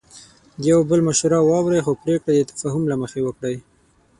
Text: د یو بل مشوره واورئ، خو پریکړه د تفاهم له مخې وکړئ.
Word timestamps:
د 0.61 0.61
یو 0.71 0.79
بل 0.89 0.99
مشوره 1.07 1.39
واورئ، 1.43 1.81
خو 1.85 1.91
پریکړه 2.01 2.31
د 2.35 2.41
تفاهم 2.49 2.83
له 2.91 2.95
مخې 3.01 3.19
وکړئ. 3.23 3.55